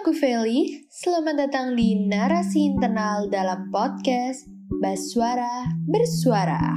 [0.00, 0.88] aku Feli.
[0.88, 4.48] Selamat datang di Narasi Internal dalam podcast
[4.80, 6.72] Baswara Bersuara.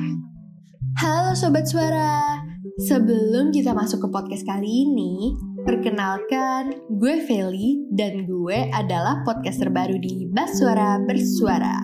[1.00, 2.44] Halo Sobat Suara.
[2.84, 9.96] Sebelum kita masuk ke podcast kali ini, perkenalkan gue Feli dan gue adalah podcast terbaru
[10.04, 11.80] di Baswara Bersuara.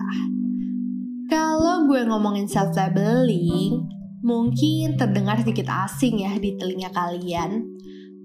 [1.32, 3.80] Kalau gue ngomongin self-labeling,
[4.20, 7.64] mungkin terdengar sedikit asing ya di telinga kalian.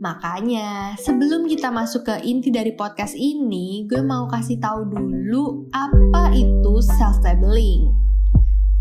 [0.06, 6.30] Makanya, sebelum kita masuk ke inti dari podcast ini, gue mau kasih tahu dulu apa
[6.30, 7.90] itu self-labeling.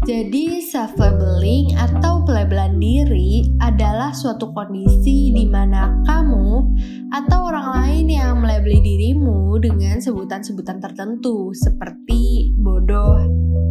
[0.05, 6.77] Jadi, self-labeling atau pelabelan diri adalah suatu kondisi di mana kamu
[7.17, 13.17] atau orang lain yang melabeli dirimu dengan sebutan-sebutan tertentu seperti bodoh,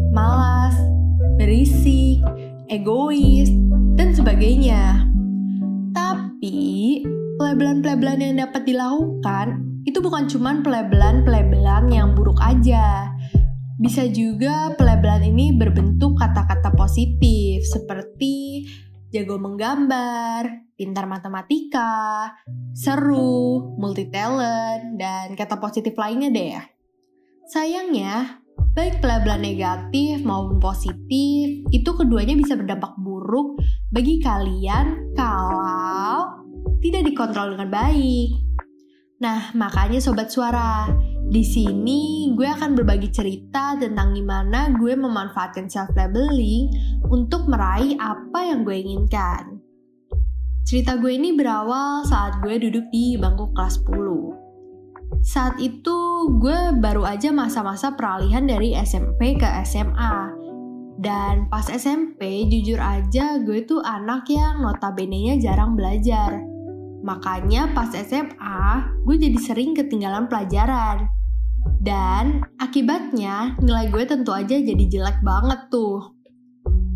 [0.10, 0.74] malas,
[1.38, 2.18] berisik,
[2.66, 3.54] egois,
[3.94, 5.06] dan sebagainya.
[5.94, 7.06] Tapi,
[7.40, 9.48] pelabelan-pelabelan yang dapat dilakukan
[9.84, 13.12] itu bukan cuma pelabelan-pelabelan yang buruk aja.
[13.82, 18.64] Bisa juga pelabelan ini berbentuk kata-kata positif seperti
[19.12, 22.32] jago menggambar, pintar matematika,
[22.74, 26.64] seru, multi talent, dan kata positif lainnya deh ya.
[27.52, 28.42] Sayangnya,
[28.74, 33.60] baik pelabelan negatif maupun positif, itu keduanya bisa berdampak buruk
[33.92, 36.23] bagi kalian kalau
[36.84, 38.30] tidak dikontrol dengan baik.
[39.24, 40.92] Nah, makanya sobat suara,
[41.24, 46.68] di sini gue akan berbagi cerita tentang gimana gue memanfaatkan self labeling
[47.08, 49.64] untuk meraih apa yang gue inginkan.
[50.68, 55.24] Cerita gue ini berawal saat gue duduk di bangku kelas 10.
[55.24, 55.98] Saat itu
[56.44, 60.44] gue baru aja masa-masa peralihan dari SMP ke SMA.
[61.00, 66.53] Dan pas SMP, jujur aja gue tuh anak yang notabene-nya jarang belajar
[67.04, 68.64] Makanya pas SMA,
[69.04, 71.12] gue jadi sering ketinggalan pelajaran.
[71.84, 76.16] Dan akibatnya nilai gue tentu aja jadi jelek banget tuh.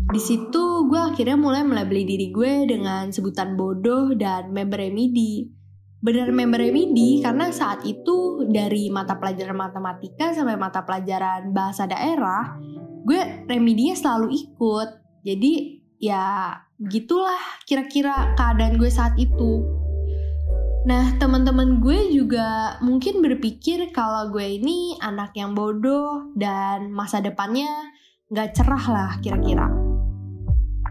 [0.08, 5.52] Di situ gue akhirnya mulai melabeli diri gue dengan sebutan bodoh dan member remedi.
[6.00, 12.56] Benar member remedi karena saat itu dari mata pelajaran matematika sampai mata pelajaran bahasa daerah,
[13.04, 14.88] gue remedinya selalu ikut.
[15.28, 19.77] Jadi ya gitulah kira-kira keadaan gue saat itu.
[20.86, 27.66] Nah, teman-teman gue juga mungkin berpikir kalau gue ini anak yang bodoh dan masa depannya
[28.30, 29.66] nggak cerah lah kira-kira.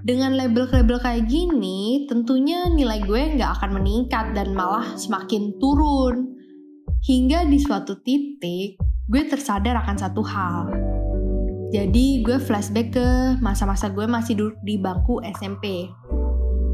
[0.08, 6.36] Dengan label-label kayak gini, tentunya nilai gue nggak akan meningkat dan malah semakin turun.
[7.04, 10.72] Hingga di suatu titik, gue tersadar akan satu hal.
[11.68, 13.08] Jadi gue flashback ke
[13.44, 15.92] masa-masa gue masih duduk di bangku SMP.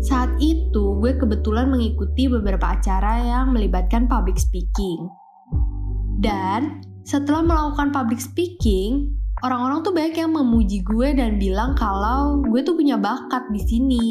[0.03, 5.07] Saat itu, gue kebetulan mengikuti beberapa acara yang melibatkan public speaking.
[6.19, 9.15] Dan setelah melakukan public speaking,
[9.47, 14.07] orang-orang tuh banyak yang memuji gue dan bilang kalau gue tuh punya bakat di sini.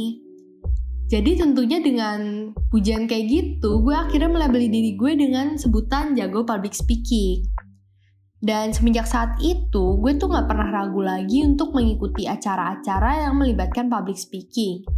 [1.12, 6.72] Jadi tentunya dengan pujian kayak gitu, gue akhirnya melabeli diri gue dengan sebutan jago public
[6.72, 7.44] speaking.
[8.40, 13.92] Dan semenjak saat itu, gue tuh gak pernah ragu lagi untuk mengikuti acara-acara yang melibatkan
[13.92, 14.88] public speaking.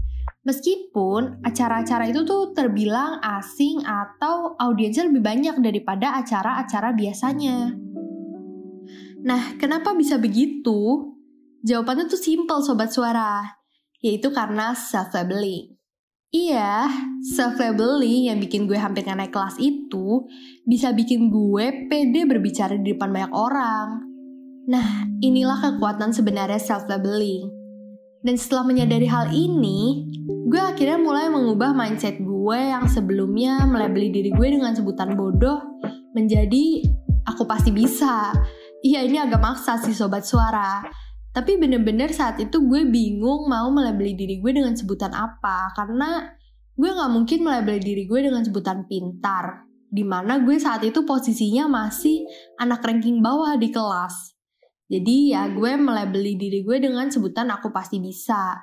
[0.45, 7.73] Meskipun acara-acara itu tuh terbilang asing atau audiensnya lebih banyak daripada acara-acara biasanya.
[9.25, 11.13] Nah, kenapa bisa begitu?
[11.65, 13.41] Jawabannya tuh simple sobat suara,
[14.05, 15.81] yaitu karena self-labeling.
[16.29, 16.93] Iya,
[17.25, 20.29] self-labeling yang bikin gue hampir naik kelas itu
[20.69, 24.03] bisa bikin gue pede berbicara di depan banyak orang.
[24.69, 27.49] Nah, inilah kekuatan sebenarnya self-labeling.
[28.25, 30.11] Dan setelah menyadari hal ini,
[30.45, 35.81] gue akhirnya mulai mengubah mindset gue yang sebelumnya melabeli diri gue dengan sebutan bodoh
[36.13, 36.85] menjadi
[37.25, 38.31] aku pasti bisa.
[38.85, 40.85] Iya ini agak maksa sih sobat suara.
[41.35, 45.73] Tapi bener-bener saat itu gue bingung mau melabeli diri gue dengan sebutan apa.
[45.73, 46.29] Karena
[46.77, 49.65] gue gak mungkin melabeli diri gue dengan sebutan pintar.
[49.89, 52.29] Di mana gue saat itu posisinya masih
[52.61, 54.37] anak ranking bawah di kelas.
[54.93, 58.61] Jadi ya gue melabeli diri gue dengan sebutan aku pasti bisa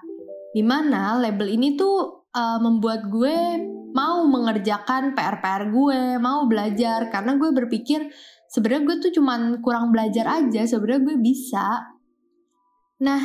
[0.51, 3.38] Di mana label ini tuh uh, membuat gue
[3.92, 8.07] mau mengerjakan PR-PR gue, mau belajar karena gue berpikir
[8.51, 11.92] sebenarnya gue tuh cuman kurang belajar aja, sebenarnya gue bisa.
[13.01, 13.21] Nah,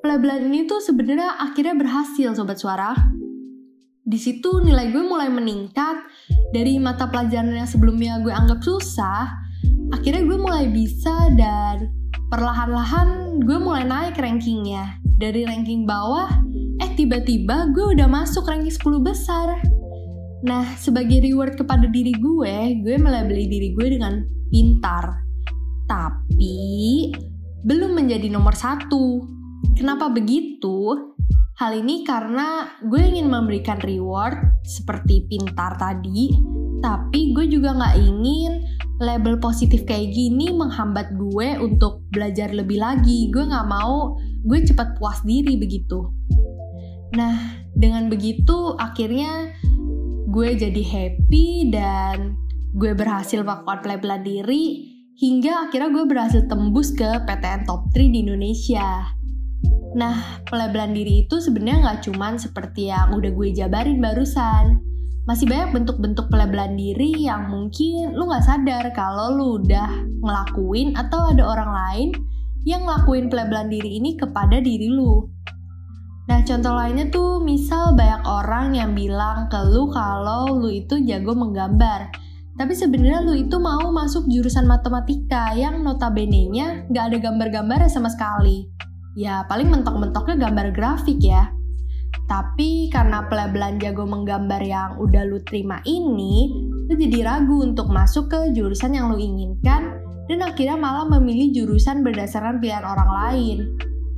[0.00, 2.96] pelabelan ini tuh sebenarnya akhirnya berhasil sobat suara.
[4.00, 6.02] Di situ nilai gue mulai meningkat
[6.50, 9.28] dari mata pelajaran yang sebelumnya gue anggap susah,
[9.94, 11.92] akhirnya gue mulai bisa dan
[12.32, 14.98] perlahan-lahan gue mulai naik rankingnya.
[15.20, 16.32] Dari ranking bawah
[17.00, 19.56] tiba-tiba gue udah masuk ranking 10 besar.
[20.44, 24.20] Nah, sebagai reward kepada diri gue, gue melabeli diri gue dengan
[24.52, 25.24] pintar,
[25.88, 27.08] tapi
[27.64, 29.24] belum menjadi nomor satu.
[29.80, 30.92] Kenapa begitu?
[31.56, 34.36] Hal ini karena gue ingin memberikan reward
[34.68, 36.36] seperti pintar tadi,
[36.84, 38.60] tapi gue juga nggak ingin
[39.00, 43.32] label positif kayak gini menghambat gue untuk belajar lebih lagi.
[43.32, 46.12] Gue nggak mau gue cepat puas diri begitu.
[47.14, 49.50] Nah, dengan begitu akhirnya
[50.30, 52.38] gue jadi happy dan
[52.70, 54.86] gue berhasil melakukan pelabelan diri
[55.18, 59.10] hingga akhirnya gue berhasil tembus ke PTN Top 3 di Indonesia.
[59.90, 64.78] Nah, pelabelan diri itu sebenarnya nggak cuman seperti yang udah gue jabarin barusan.
[65.26, 69.90] Masih banyak bentuk-bentuk pelabelan diri yang mungkin lu nggak sadar kalau lu udah
[70.22, 72.08] ngelakuin atau ada orang lain
[72.62, 75.26] yang ngelakuin pelabelan diri ini kepada diri lu.
[76.30, 81.34] Nah, contoh lainnya tuh misal banyak orang yang bilang ke lu kalau lu itu jago
[81.34, 82.14] menggambar.
[82.54, 88.70] Tapi sebenarnya lu itu mau masuk jurusan matematika yang notabene-nya nggak ada gambar-gambarnya sama sekali
[89.18, 91.50] ya paling mentok-mentoknya gambar grafik ya.
[92.26, 96.50] Tapi karena pelabelan jago menggambar yang udah lu terima ini,
[96.90, 102.02] lu jadi ragu untuk masuk ke jurusan yang lu inginkan dan akhirnya malah memilih jurusan
[102.06, 103.58] berdasarkan pilihan orang lain.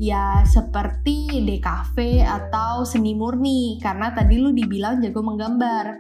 [0.03, 5.95] Ya seperti DKV atau seni murni karena tadi lu dibilang jago menggambar.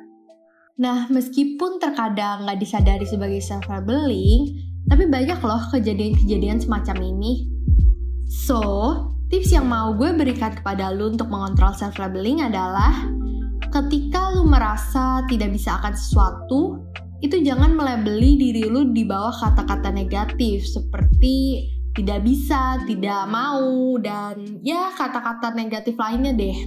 [0.82, 4.58] Nah, meskipun terkadang nggak disadari sebagai self-labeling,
[4.90, 7.46] tapi banyak loh kejadian-kejadian semacam ini.
[8.26, 8.58] So,
[9.31, 13.06] tips yang mau gue berikan kepada lu untuk mengontrol self-labeling adalah
[13.70, 16.82] ketika lu merasa tidak bisa akan sesuatu,
[17.22, 24.60] itu jangan melabeli diri lu di bawah kata-kata negatif seperti tidak bisa, tidak mau, dan
[24.64, 26.58] ya kata-kata negatif lainnya deh.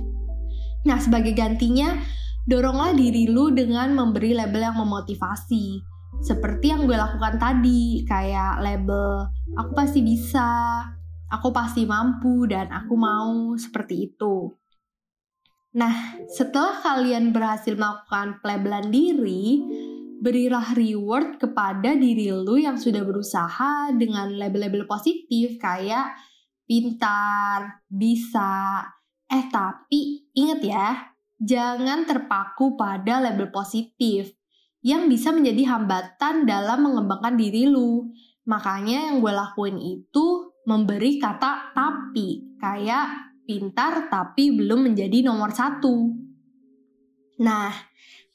[0.86, 1.98] Nah, sebagai gantinya,
[2.46, 5.82] doronglah diri lu dengan memberi label yang memotivasi.
[6.22, 9.26] Seperti yang gue lakukan tadi, kayak label
[9.58, 10.82] aku pasti bisa,
[11.34, 14.54] aku pasti mampu dan aku mau seperti itu.
[15.76, 19.60] Nah, setelah kalian berhasil melakukan pelabelan diri,
[20.26, 26.18] berilah reward kepada diri lu yang sudah berusaha dengan label-label positif kayak
[26.66, 28.82] pintar, bisa.
[29.30, 30.90] Eh, tapi ingat ya,
[31.38, 34.34] jangan terpaku pada label positif
[34.82, 38.10] yang bisa menjadi hambatan dalam mengembangkan diri lu.
[38.50, 46.14] Makanya yang gue lakuin itu memberi kata tapi, kayak pintar tapi belum menjadi nomor satu.
[47.42, 47.70] Nah,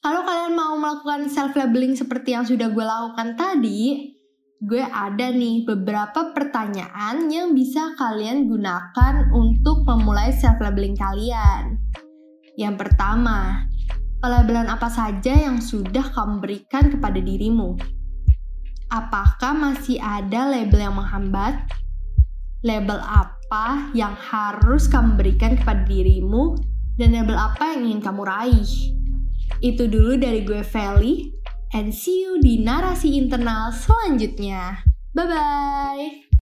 [0.00, 4.16] kalau kalian mau melakukan self-labeling seperti yang sudah gue lakukan tadi,
[4.64, 11.76] gue ada nih beberapa pertanyaan yang bisa kalian gunakan untuk memulai self-labeling kalian.
[12.56, 13.68] Yang pertama,
[14.24, 17.76] pelabelan apa saja yang sudah kamu berikan kepada dirimu?
[18.88, 21.68] Apakah masih ada label yang menghambat
[22.60, 26.56] label apa yang harus kamu berikan kepada dirimu
[27.00, 28.99] dan label apa yang ingin kamu raih.
[29.58, 31.34] Itu dulu dari gue Feli,
[31.74, 34.86] and see you di narasi internal selanjutnya.
[35.10, 36.29] Bye-bye!